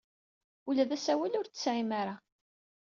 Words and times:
Ula 0.69 0.83
d 0.89 0.91
asawal 0.95 1.37
ur 1.39 1.45
t-tesɛim 1.47 1.91
ara. 2.01 2.15